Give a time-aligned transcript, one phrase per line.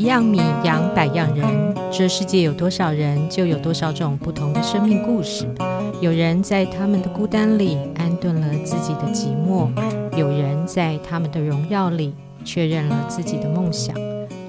[0.00, 1.46] 一样米养百样人，
[1.92, 5.46] 这世界有多少人，就有多少种不同的生命故事。
[6.00, 9.68] 有人在他们的孤单里安顿了自己的寂寞，
[10.16, 12.14] 有人在他们的荣耀里
[12.46, 13.94] 确认了自己的梦想，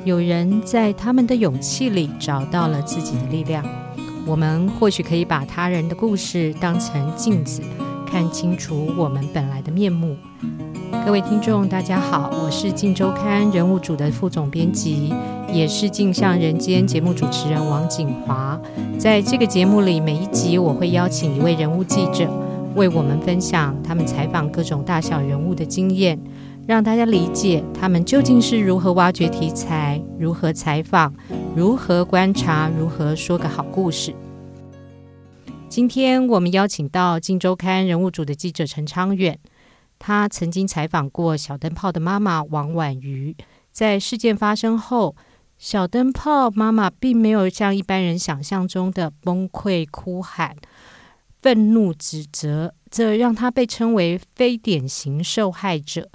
[0.06, 3.62] 有人在他们的勇气里找到了自己的力量。
[4.26, 7.62] 我们或许可以把他人的故事当成镜子，
[8.08, 10.16] 看清楚我们本来的面目。
[11.06, 15.14] 各位听众，大家好，我是《镜周刊》人物组的副总编辑，
[15.54, 18.60] 也是《镜像人间》节目主持人王景华。
[18.98, 22.32] 在这个节目里，每一集我会邀请一位人物记者，
[22.76, 26.18] 为我们分享他们采访各种大小人物的经验，
[26.66, 31.14] 让大家理解他们究竟是如何挖掘题材、如何采访、
[31.54, 34.16] 如何观察、如何说个好故事。
[35.68, 39.38] 今天我们邀请到《镜周刊》人物组的记者陈昌远。
[40.00, 43.36] 他曾经采访过小灯泡的妈妈王婉瑜，
[43.72, 45.16] 在事件发生后，
[45.62, 50.56] 小灯泡妈妈并没有像一般人想象中的崩溃哭喊、
[51.40, 56.10] 愤怒指责，这让她被称为非典型受害者。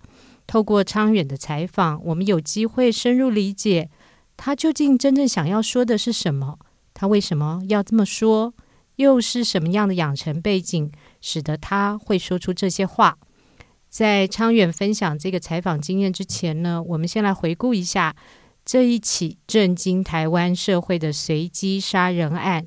[0.48, 3.88] 透过昌远的采访，我们有机会深入理解
[4.36, 6.58] 她究竟真正想要说的是什么，
[6.92, 8.52] 她为什么要这么说，
[8.96, 13.16] 又是什么样的养成背景，使得她会说出这些话。
[13.88, 18.16] 在昌远分享这个采访经验之前呢，我们先来回顾一下
[18.66, 22.66] 这一起震惊台湾社会的随机杀人案。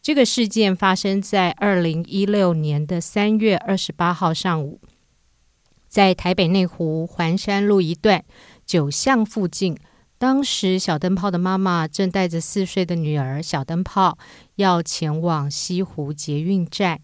[0.00, 4.80] 这个事件发生在二零一六年的三月二十八号上午，
[5.88, 8.24] 在台北内湖环山路一段
[8.64, 9.76] 九巷附近。
[10.16, 14.16] 当时小灯泡的妈妈正带着四岁的女儿小灯泡
[14.54, 17.00] 要前往西湖捷运站。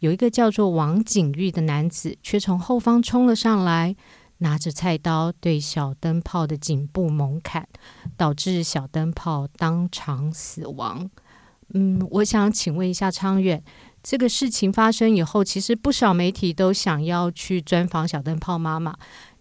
[0.00, 3.96] 有一个叫做王景玉的男子，却从后方冲了上来，
[4.38, 7.66] 拿着菜刀对小灯泡的颈部猛砍，
[8.16, 11.10] 导致小灯泡当场死亡。
[11.74, 13.62] 嗯，我想请问一下昌远，
[14.02, 18.96] 这个事情发生以后，其实不少媒体都想要去专访小灯泡妈妈。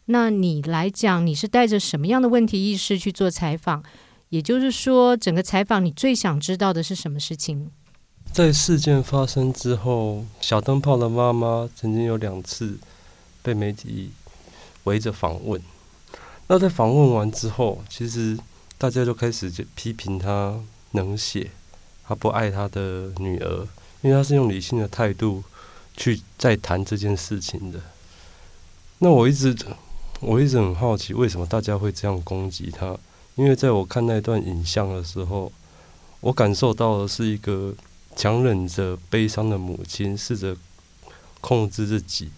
[0.05, 3.83] 那你来讲，你是带着什么样的问题意识去做采访？
[4.29, 7.71] 也就是说，整个采访你最想知道的是什么事情？
[8.33, 12.77] 在事件发生之后，小灯泡的妈妈曾经有两次
[13.41, 14.11] 被媒体
[14.87, 15.61] 围着访问。
[16.47, 18.37] 那在访问完之后，其实
[18.77, 20.59] 大家就开始就批评他
[20.93, 21.51] 冷血，
[22.07, 23.67] 他不爱他的女儿，
[24.01, 25.43] 因为他是用理性的态度
[25.95, 27.79] 去在谈这件事情的。
[28.99, 29.55] 那我一直
[30.19, 32.97] 我一直很好奇，为什么大家会这样攻击他？
[33.35, 35.51] 因为在我看那段影像的时候，
[36.21, 37.75] 我感受到的是一个。
[38.19, 40.57] 强忍着悲伤的母亲，试着
[41.39, 42.31] 控制自己，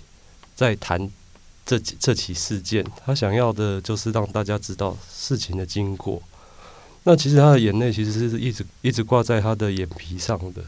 [0.53, 1.09] 在谈
[1.77, 2.83] 这这起事件。
[3.05, 6.21] 他想要的就是让大家知道事情的经过。
[7.03, 10.63] 那其实他的眼泪其实是一直一直挂在他的眼皮上的。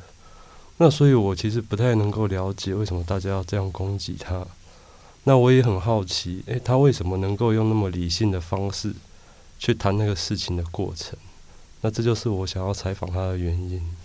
[0.78, 4.46] 那所以我其实不太能够了解为什么大家要这样攻击他。
[5.24, 8.94] 那我也很好奇，诶，他为什么能够用那么理性的方式
[9.60, 11.18] 去谈那个事情的过程？
[11.82, 13.96] 那这就是我想要采访他的原因。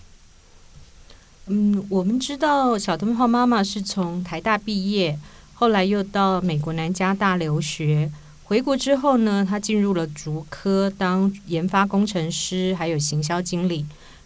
[1.47, 5.17] 嗯，我们知道小灯泡妈妈是从台大毕业，
[5.59, 8.11] 后来又到美国南加大留学。
[8.43, 13.83] 回国之后呢，他进入了竹科当研发工程师，还有行销经理。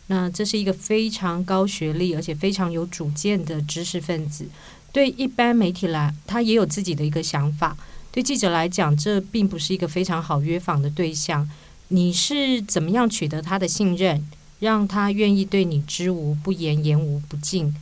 [0.07, 4.45] 那这是一个非常高学历，而且非常有主见的知识分子。
[4.91, 7.77] 对一般媒体来，他也有自己的一个想法。
[8.11, 11.49] 对记者来讲，这并不是一个非常好约访的对象。
[11.87, 14.27] 你是怎么样取得他的信任？
[14.59, 17.73] 让他愿意对你知无不言，言无不尽。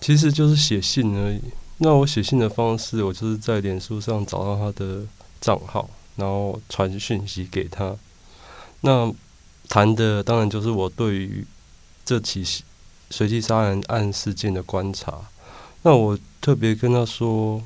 [0.00, 1.40] 其实就是写信而已。
[1.78, 5.02] 那我写信的方式，我就是在脸书上找到他的
[5.40, 7.96] 账号，然后传讯息给他。
[8.82, 9.12] 那
[9.68, 11.46] 谈的当然就是我对于
[12.04, 12.44] 这起
[13.10, 15.18] 随机杀人案事件的观察。
[15.82, 17.62] 那我特别跟他说，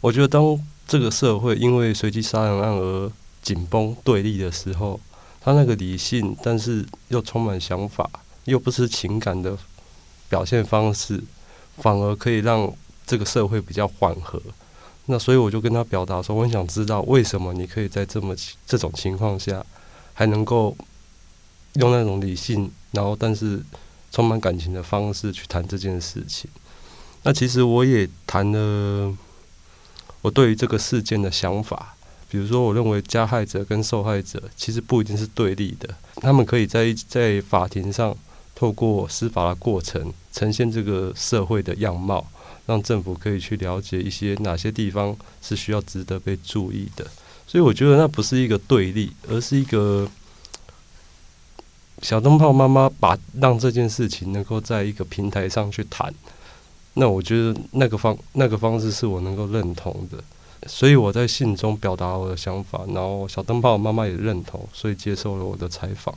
[0.00, 3.10] 我觉得当这个社会因为随机杀人案而
[3.42, 5.00] 紧绷对立的时候。
[5.42, 8.06] 他那个理性，但是又充满想法，
[8.44, 9.56] 又不是情感的
[10.28, 11.24] 表现方式，
[11.78, 12.70] 反而可以让
[13.10, 14.40] 这个社会比较缓和。
[15.06, 19.66] 那所以我就跟他表达说，我很想知道为什么你可以在这么这种情况下，
[20.14, 20.76] 还能够
[21.72, 23.60] 用那种理性，然后但是
[24.12, 26.48] 充满感情的方式去谈这件事情。
[27.24, 29.12] 那其实我也谈了
[30.22, 31.96] 我对于这个事件的想法。
[32.30, 35.92] 比如说，我认为加害者跟受害者其实不一定是对立的，
[36.22, 38.16] 他们可以在在法庭上
[38.54, 42.24] 透过司法的过程呈现这个社会的样貌，
[42.70, 47.04] 让政府可以去了解一些哪些地方是需要值得被注意的。
[47.44, 50.08] 所以我觉得那不是一个对立，而是一个
[52.00, 56.14] 小灯泡妈妈把让这件事情能够在一个平台上去谈。
[56.94, 60.22] 那我觉得那个方那个方式是我能够认同的，
[60.68, 66.14] 所以我在信中表达我的想法，然后小灯泡妈妈也认同，所以接受了我的采访。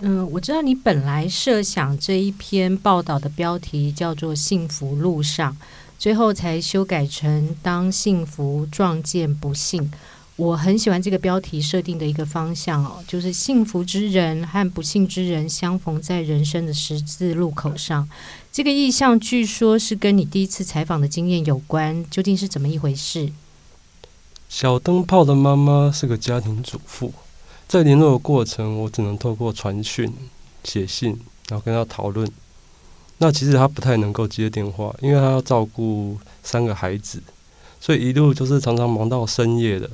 [0.00, 5.56] 嗯，我知道你本来设想这一篇报道的标题叫做“幸福路上”，
[5.98, 9.90] 最后才修改成“当幸福撞见不幸”。
[10.36, 18.08] 我很喜欢这个标题设定的一个方向哦，就是幸福之人和不幸之人相逢在人生的十字路口上。
[18.52, 23.32] 这个意象据说是跟你第一次采访的经验有关，究竟是怎么一回事？
[24.48, 27.14] 小灯泡的妈妈是个家庭主妇。
[27.66, 30.12] 在联络的过程，我只能透过传讯、
[30.62, 31.18] 写信，
[31.48, 32.28] 然后跟他讨论。
[33.18, 37.22] 那其实他不太能够接电话，因为他要照顾三个孩子，
[37.80, 39.88] 所以一路就是常常忙到深夜的。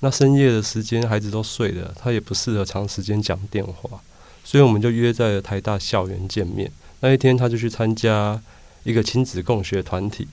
[0.00, 3.98] 那深夜的时间，孩子都睡了，他也不适合长时间讲电话，
[4.44, 6.70] 所以我们就约在了台大校园见面。
[7.00, 8.40] 那一天，他就去参加
[8.84, 10.28] 一个亲子共学团体。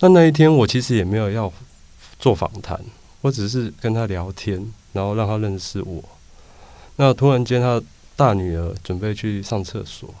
[0.00, 1.52] 那那一天，我其实也没有要
[2.18, 2.80] 做访谈，
[3.20, 4.72] 我只是跟他聊天。
[4.94, 6.02] 然后让他认识我。
[6.96, 7.80] 那突然间，他
[8.16, 10.12] 大女儿准备去上厕所，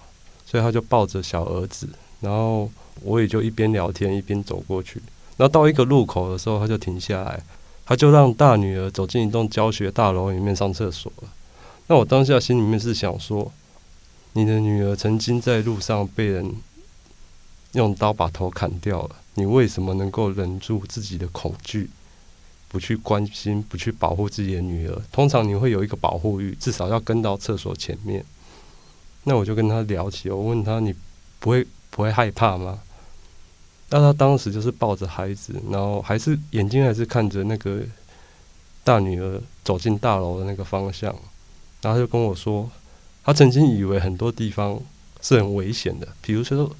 [0.46, 1.88] 所以他就抱着小儿子，
[2.20, 2.70] 然后
[3.02, 5.02] 我也就一边聊天一边走过去。
[5.36, 7.42] 然后到一个路口的时候，他就停下来，
[7.86, 11.28] 他就让大女儿走进一栋教学大楼里面上厕所了。
[11.88, 13.50] 那我当下心里面是想说，
[14.34, 16.54] 你的女儿曾经在路上被人
[17.72, 21.90] 用刀把头砍掉了，你为什么能够忍住自己的恐惧？
[22.68, 28.22] 不去关心，不去保护自己的女儿，通常你会有一个保护欲，至少要跟到厕所前面。
[29.24, 30.94] 那我就跟他聊起，我问他：“你
[31.40, 32.80] 不会不会害怕吗？”
[33.90, 37.80] 那他当时就是抱着孩子，然后还是眼睛还是看着那个
[38.84, 41.10] 大女儿走进大楼的那个方向，
[41.80, 42.70] 然后他就跟我说，
[43.24, 44.78] 他曾经以为很多地方
[45.22, 46.70] 是很危险的，比如说，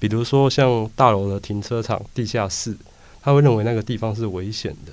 [0.00, 2.76] 比如说像大楼的停车场、地下室。
[3.26, 4.92] 他会认为那个地方是危险的，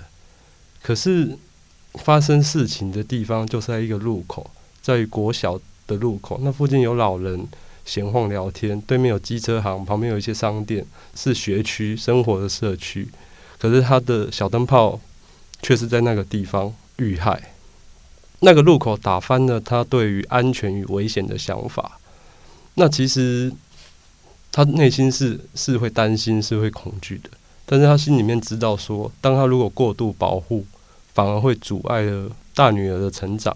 [0.82, 1.38] 可是
[2.00, 4.50] 发生事情的地方就是在一个路口，
[4.82, 7.48] 在国小的路口，那附近有老人
[7.86, 10.84] 闲晃聊天，对面有机车行，旁边有一些商店，
[11.14, 13.08] 是学区生活的社区。
[13.60, 15.00] 可是他的小灯泡
[15.62, 17.54] 却是在那个地方遇害，
[18.40, 22.00] 那个路口打翻了他对于安全与危险的想法。
[22.74, 23.54] 那其实
[24.52, 27.30] 他内心是是会担心，是会恐惧的。
[27.66, 30.66] 但是他心里面知道说，当他如果过度保护，
[31.14, 33.56] 反而会阻碍了大女儿的成长。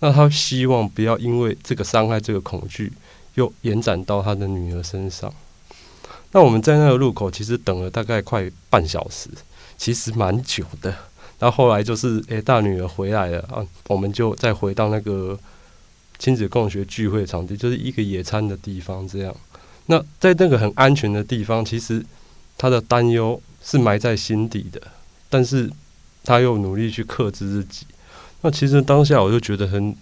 [0.00, 2.92] 那他希望不要因为这个伤害、这个恐惧，
[3.34, 5.32] 又延展到他的女儿身上。
[6.32, 9.28] 那我们在那个路口其实等了大概快半小时，
[9.78, 10.92] 其实蛮久的。
[11.38, 15.38] 然后后来就是，诶、大女儿回来了啊，我们就再回到那个
[16.18, 19.06] 亲子共学聚会场地，就是一个野餐的地方。
[19.06, 19.34] 这样，
[19.86, 22.04] 那在那个很安全的地方，其实。
[22.60, 24.78] 他的担忧是埋在心底的，
[25.30, 25.70] 但是
[26.22, 27.86] 他又努力去克制自己。
[28.42, 29.96] 那其实当下我就觉得很，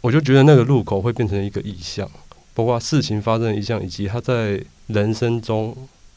[0.00, 2.08] 我就觉得那个路口会变成一个意象，
[2.54, 5.76] 包括事情发生的意象，以及他在人生中，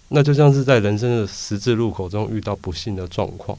[0.09, 3.57] 那就像是在人生的十字路口中遇到不幸的状况。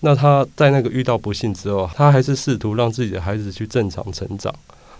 [0.00, 4.54] 那他在那个遇到不幸之后，他还是试图让自己的孩子去正常成长。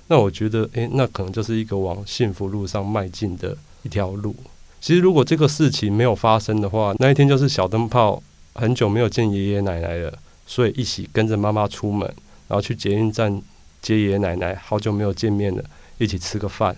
[0.07, 3.55] 那我觉得，诶、那可能就是一个往幸福路上迈进的。
[3.83, 4.35] 一条路，
[4.81, 8.23] 其实如果这个事情没有发生的话，那一天就是小灯泡
[8.55, 10.13] 很久没有见爷爷奶奶了，
[10.47, 12.07] 所以一起跟着妈妈出门，
[12.49, 13.41] 然后去捷运站
[13.81, 15.65] 接爷爷奶奶，好久没有见面了，
[15.99, 16.77] 一起吃个饭，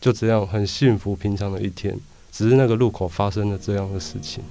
[0.00, 1.98] 就这样很幸福平常的一天，
[2.30, 4.42] 只是那个路口发生了这样的事情。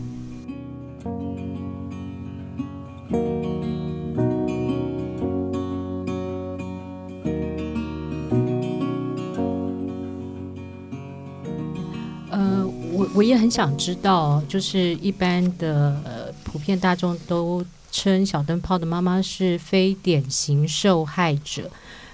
[13.22, 21.70] 我也很想知道，就是一般的呃，普遍大众都称小灯泡的妈妈是非典型受害者，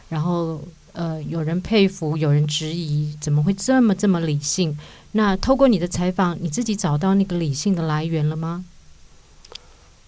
[0.10, 0.62] 然后
[0.92, 4.78] 呃，有人佩服，有人质疑，怎么会这么这么理性？
[5.14, 8.66] 那透过你的采访，你自己找到那个理性的来源了吗？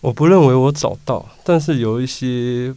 [0.01, 2.75] 我不认为我找到，但是有一些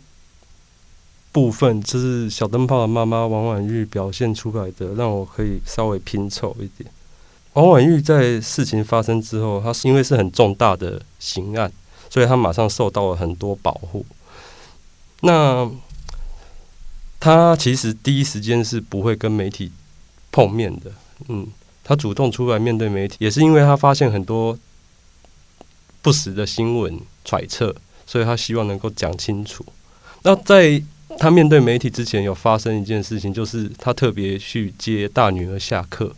[1.32, 6.88] 部分，就是小灯泡的妈妈王婉玉表现出来的，让我可以稍微拼凑一点。
[7.54, 11.70] 王婉玉在事情发生之后，她是因为是很重大的刑案，
[12.08, 14.06] 所以她马上受到了很多保护。
[15.20, 15.70] 那
[17.20, 19.70] 她其实第一时间是不会跟媒体
[20.30, 20.90] 碰面的，
[21.28, 21.46] 嗯，
[21.84, 24.58] 她主动出来面对媒体，也是因为她发现很多
[26.00, 27.74] 不实的新闻揣测，
[28.06, 29.62] 所以她希望能够讲清楚。
[30.22, 30.82] 那在
[31.18, 36.14] 她面对媒体之前，有发生一件事情，就是她特别去接大女儿下课。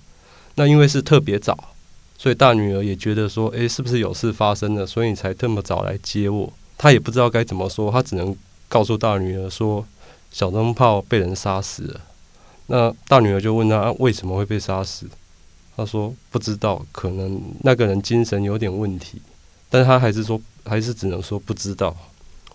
[0.56, 1.74] 那因为是特别早，
[2.16, 4.86] 所以大女儿也觉得说：“诶，是不是有事发生了？
[4.86, 8.36] 所以你才这么早来接我？”她也不知道该怎么说，她只能
[8.68, 9.84] 告诉大女儿说
[10.30, 12.00] ：“小灯泡被人杀死了。”
[12.66, 15.06] 那大女儿就问他：“啊，为什么会被杀死？”
[15.76, 19.20] 他说：“不知道，可能那个人精神有点问题。”
[19.68, 21.94] 但她还是说，还是只能说不知道。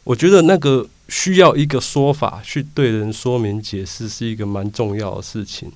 [0.06, 5.70] 我觉得那个需要一个说法去对人说明解释，是一个蛮重要的事情。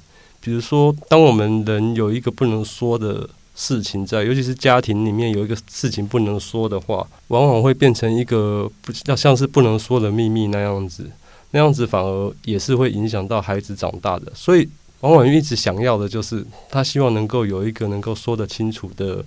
[0.43, 11.09] 比如说，当我们人有一个不能说的事情在，尤其是家庭里面有一个事情不能说的话，往往会变成一个不要像是不能说的秘密那样子，
[11.51, 14.29] 那样子反而也是会影响到孩子长大的。
[14.35, 14.67] 所以，
[14.99, 19.23] 王婉諭一直想要的就是，他希望能够有一个能够说得清楚的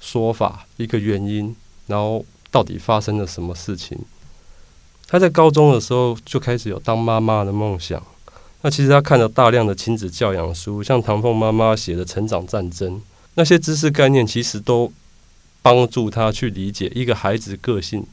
[0.00, 1.52] 说法，一个原因，
[1.88, 3.98] 然后到底发生了什么事情。
[5.08, 8.00] 他在高中的时候就开始有当妈妈的梦想。
[8.62, 12.96] 那其实他看了大量的亲子教养书，像唐凤妈妈写的《成长战争》，
[13.34, 14.92] 那些知识概念其实都
[15.62, 18.04] 帮助他去理解一个孩子个性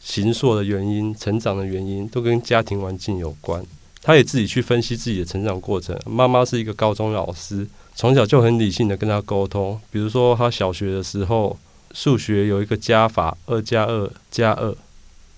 [0.00, 3.64] 形塑的原因、成长的原因，都跟家庭环境有关。
[4.02, 5.96] 他也自己去分析自己的成长过程。
[6.04, 9.80] 妈妈是一个高中老师，从小就很理性的跟他沟通。
[9.92, 11.56] 比如说，他小学的时候，
[11.92, 14.74] 数学有一个加法，二加二加二。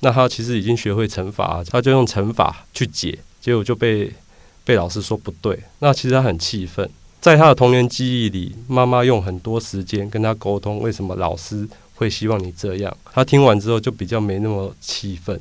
[0.00, 4.10] 那他其实已经学会乘法，他就用乘法去解，结果就被
[4.64, 5.58] 被老师说不对。
[5.78, 6.88] 那其实他很气愤，
[7.20, 12.96] 在他的童年记忆里，妈妈用很多时间跟他沟通，为什么老师会希望你这样？
[13.12, 15.38] 他听完之后就比较没那么气愤。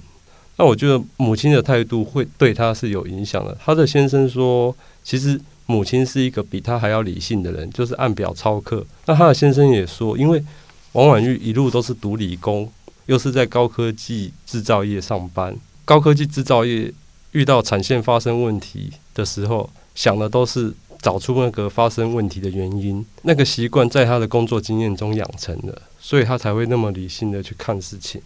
[0.57, 3.57] 那我觉得母亲的态度会对他是有影响的。
[3.63, 8.85] 他的先生说，其实母亲是一个比他还要理性的人，就是按表操课。
[9.05, 10.43] 那他的先生也说，因为
[10.91, 12.71] 王婉玉一路都是读理工。
[13.07, 15.53] 又是在高科技制造业上班，
[15.83, 16.89] 高科技制造业
[17.33, 23.05] 遇到产线发生问题的时候，想的都是找出那个发生问题的原因。
[23.23, 28.21] 那个习惯在他的工作经验中养成了，所以他才会那么理性的去看事情。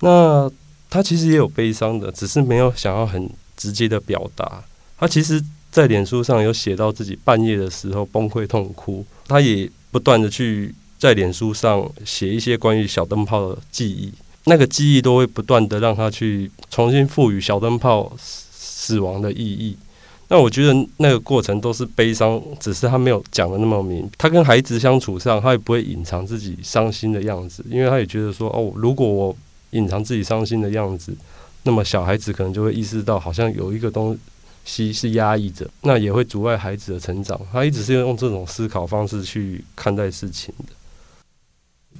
[0.00, 0.50] 那
[0.90, 4.62] 他其实也有悲伤的，只是没有想要很直接的表达。
[4.98, 10.74] 他其实，在脸书上有写到自己半夜的时候崩溃痛哭，他也不断的去。
[11.02, 14.12] 在脸书上写一些关于小灯泡的记忆，
[14.44, 18.16] 那个记忆都会不断的让他去重新赋予小灯泡
[18.82, 19.76] 死亡的意义。
[20.28, 24.10] 那我觉得那个过程都是悲伤，只是他没有讲的那么明。
[24.18, 29.36] 他跟孩子相处上，他也不会隐藏自己伤心的样子，因为他也觉得说，哦，如果我
[29.70, 31.14] 隐藏自己伤心的样子，
[31.62, 34.18] 那么小孩子可能就会意识到，好像有一个东
[34.64, 37.38] 西是压抑着，那也会阻碍孩子的成长。
[37.52, 40.72] 他一直是用这种思考方式去看待事情的。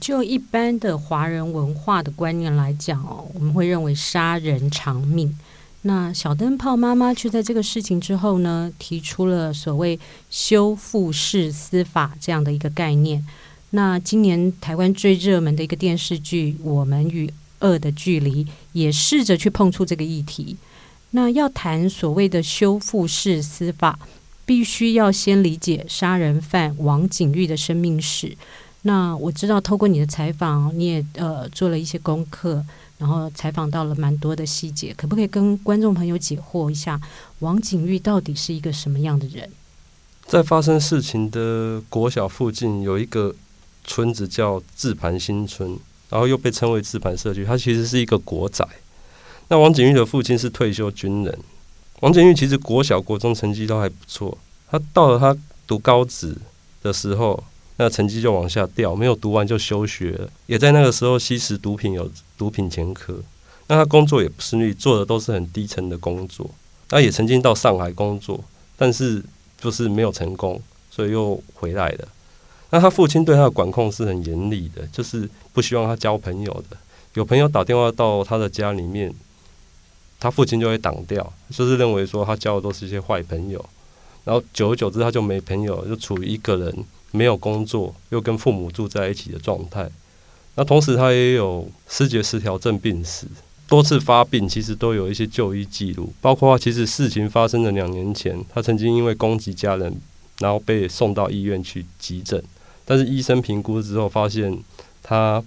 [0.01, 5.39] 就一般的华人文化的观念来讲哦，我们会认为杀人偿命。
[5.83, 9.99] 那小灯泡妈妈却在这个事情之后呢，提出了所谓
[10.31, 13.25] 修复式司法这样的一个概念。
[13.71, 20.57] 那今年台湾最热门的一个电视剧《我们与恶的距离》也试着去碰触这个议题。
[21.11, 23.99] 那要谈所谓的修复式司法，
[24.47, 28.37] 必须要先理解杀人犯王景玉的生命史。
[28.83, 32.65] 那我知道，透过你的采访，你也呃做了一些功课，
[33.03, 37.01] 然后采访到了蛮多的细节，可不可以跟观众朋友解惑一下，
[37.41, 39.51] 王景玉到底是一个什么样的人？
[40.25, 43.35] 在发生事情的国小附近有一个
[43.83, 45.77] 村子叫自盘新村，
[46.11, 48.65] 然后又被称为自盘社区，它其实是一个国宅。
[49.49, 51.39] 那王景玉的父亲是退休军人，
[52.03, 54.39] 王景玉其实国小、国中成绩都还不错，
[54.71, 56.37] 他到了他读高职
[56.81, 57.43] 的时候。
[57.79, 62.09] 那成绩就往下掉，没有读完就休学了，也在那个时候吸食毒品，有
[62.43, 63.23] 毒品前科。
[63.69, 66.51] 那他工作也不顺利，做的都是很低层的工作。
[66.89, 68.43] 他也曾经到上海工作，
[68.77, 69.23] 但是
[69.61, 72.09] 就是没有成功，所以又回来了。
[72.71, 76.77] 那他父亲对他的管控是很严厉的，就是不希望他交朋友的。
[77.15, 79.15] 有朋友打电话到他的家里面，
[80.19, 83.65] 他父亲就会挡掉，就是认为说他交的都是一些坏朋友。
[84.25, 86.85] 然后久而久之，他就没朋友，就处于一个人。
[87.15, 89.87] 没有工作，又跟父母住在一起的状态。
[90.55, 93.27] 那同时，他也有思觉失调症病史，
[93.67, 96.13] 多次发病，其实都有一些就医记录。
[96.21, 99.99] 包括其实事情发生的两年前，他曾经因为攻击家人，
[100.41, 102.43] 然后被送到医院去急诊。
[102.85, 104.59] 但是医生评估之后发现
[105.03, 105.43] 他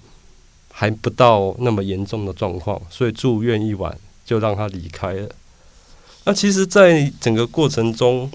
[0.72, 3.96] 还不到那么严重的状况，所以住院一晚
[4.26, 5.30] 就让他离开了。
[6.24, 8.32] 那其实，在整个过程中，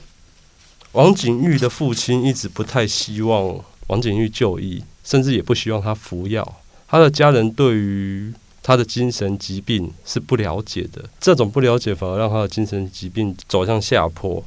[0.93, 3.59] 王景玉的父亲一直不太希望
[3.89, 6.60] 王景玉就医，甚至也不希望他服药。
[6.91, 14.45] 他的家人对于他的精神疾病是不了解的，这种不了解反而让他的精神疾病走向下坡。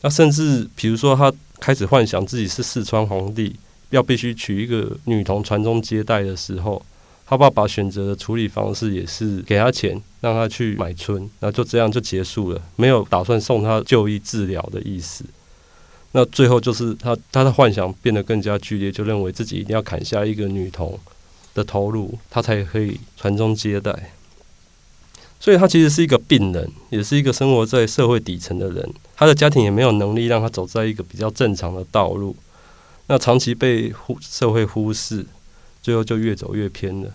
[0.00, 1.30] 那甚至比如说，他
[1.60, 3.54] 开始幻想自己是四川皇帝，
[3.90, 6.82] 要必须娶一个女童传宗接代的时候，
[7.26, 15.24] 他爸爸选择的处理方式也是给他钱，让他去买春，那就这样就结束了，没有打算送他就医治疗的意思。
[16.12, 20.98] 那最后就是他他的幻想变得更加剧烈，就认为自己一定要砍下一个女童
[21.56, 24.12] 的投入，他才可以传宗接代。
[25.40, 28.94] 所以他其实是一个病人，也是一个生活在社会底层的人。
[29.16, 32.36] 他的家庭也没有能力让他走在一个比较正常的道路。
[33.06, 35.24] 那长期被忽社会忽视，
[35.82, 37.10] 最后就越走越偏了。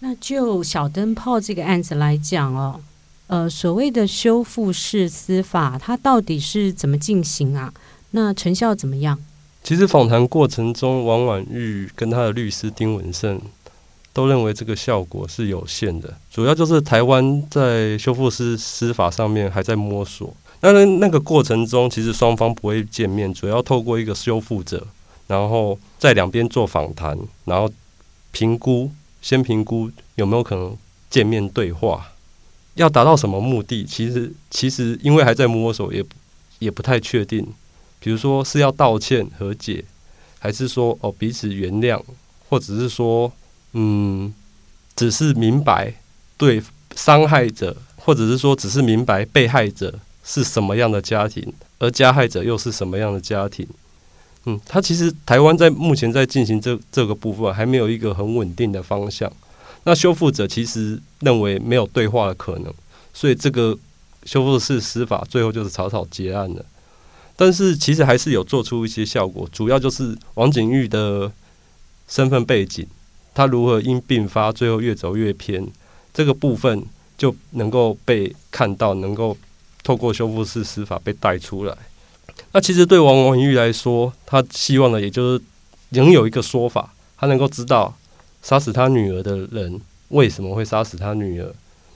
[0.00, 2.80] 那就小灯泡这个案子来讲哦，
[3.26, 7.72] 呃，所谓的修复式司法，它到底是怎么进行啊？
[8.12, 9.18] 那成效怎么样？
[9.62, 13.40] 其实访谈过程中，王婉玉跟他的律师丁文胜
[14.14, 16.14] 都认为这个效果是有限的。
[16.32, 20.32] 主要就是台湾在修复师司法上面还在摸索。
[20.60, 24.86] 那那个过程中，其实双方不会见面，主要透过一个修复者，
[25.26, 27.70] 然后在两边做访谈，然后
[28.30, 28.90] 评估，
[29.20, 30.74] 先评估有没有可能
[31.10, 32.12] 见面对话，
[32.76, 33.84] 要达到什么目的？
[33.84, 36.02] 其实其实因为还在摸索，也
[36.60, 37.46] 也不太确定。
[38.00, 39.84] 比如说是要道歉和解，
[40.38, 42.00] 还是说哦彼此原谅，
[42.48, 43.30] 或者是说
[43.74, 44.32] 嗯
[44.96, 45.92] 只是明白
[46.36, 46.62] 对
[46.96, 53.66] 伤害者，或者是说只是明白被害者是什么样的家庭，而加害者又是什么样的家庭？
[54.46, 59.30] 嗯，他其实台湾在目前在进行这这个部分还没有一个很稳定的方向。
[59.84, 62.72] 那修复者其实认为没有对话的可能，
[63.12, 63.76] 所以这个
[64.24, 66.64] 修复式司法最后就是草草结案了。
[67.36, 71.32] 但是其实还是有做出一些效果，主要就是王景玉的
[72.06, 72.86] 身份背景，
[73.34, 75.66] 他如何因病发最后越走越偏，
[76.12, 76.82] 这个部分
[77.18, 79.36] 就能够被看到，能够
[79.82, 81.76] 透过修复式司法被带出来。
[82.52, 85.42] 那其实对王婉玉来说，他希望的也就是
[85.90, 87.94] 能有一个说法，他能够知道
[88.42, 91.52] 杀死他女儿的人为什么会杀死他女儿。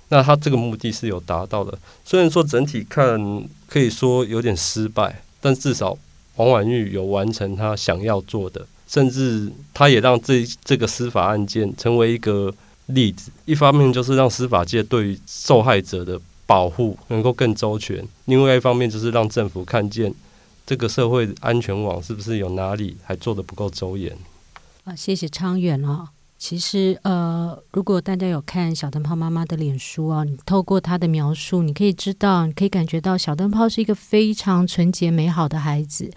[0.08, 5.22] 那他这个目的是有达到的，虽然说整体看可以说有点失败。
[5.40, 5.96] 但至少
[6.34, 12.52] 王婉玉有完成他想要做的，甚至他也让这这个司法案件成为一个
[12.86, 13.30] 例子。
[13.44, 20.12] 一方面就是让司法界对于受害者的保护能够更周全，另外一方面就是让政府看见
[20.66, 24.16] 这个社会安全网是不是有哪里还做得不够周延。
[24.84, 26.08] 啊，谢谢昌远哦。
[26.38, 36.08] 其实，呃，如果大家有看小灯泡妈妈的脸书啊，你透过她的描述，你可以知道，你可以感觉到小灯泡是一个非常纯洁美好的孩子。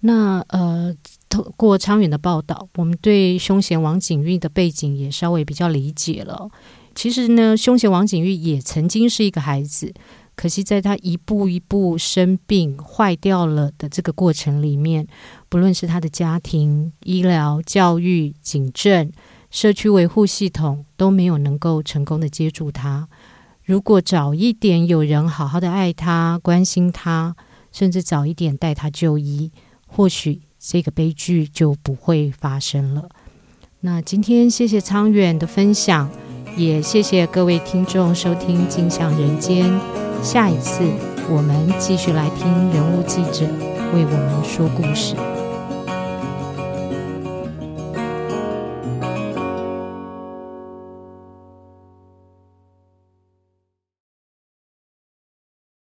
[0.00, 0.94] 那呃，
[1.28, 6.48] 透过昌远的报道，我们对凶嫌王景玉的背景也稍微比较理解了。
[6.94, 9.92] 其实呢，凶嫌王景玉也曾经是一个孩子，
[10.34, 15.06] 可惜在他一步一步生病坏掉了的这个过程里面，
[15.48, 19.10] 不论是他的家庭、医疗、教育、警政。
[19.48, 23.08] 社区维护系统都没有能够成功的接住他。
[23.64, 27.34] 如果早一点有人好好的爱他、关心他，
[27.72, 29.52] 甚至早一点带他就医，
[29.86, 33.08] 或许这个悲剧就不会发生了。
[33.80, 36.10] 那今天谢谢昌远的分享，
[36.56, 39.70] 也谢谢各位听众收听《镜像人间》。
[40.22, 40.82] 下一次
[41.30, 43.46] 我们继续来听人物记者
[43.94, 45.14] 为我们说故事。